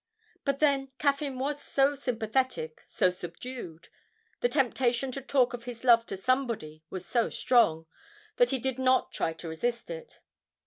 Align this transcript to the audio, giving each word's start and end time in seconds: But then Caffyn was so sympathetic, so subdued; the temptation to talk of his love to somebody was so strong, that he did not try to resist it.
But 0.45 0.57
then 0.57 0.89
Caffyn 0.97 1.37
was 1.37 1.61
so 1.61 1.93
sympathetic, 1.93 2.81
so 2.87 3.11
subdued; 3.11 3.89
the 4.39 4.49
temptation 4.49 5.11
to 5.11 5.21
talk 5.21 5.53
of 5.53 5.65
his 5.65 5.83
love 5.83 6.07
to 6.07 6.17
somebody 6.17 6.83
was 6.89 7.05
so 7.05 7.29
strong, 7.29 7.85
that 8.37 8.49
he 8.49 8.57
did 8.57 8.79
not 8.79 9.11
try 9.13 9.33
to 9.33 9.47
resist 9.47 9.91
it. 9.91 10.19